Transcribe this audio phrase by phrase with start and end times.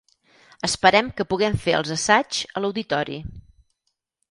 [0.67, 3.21] Esperem que puguem fer els assaigs a l'auditori.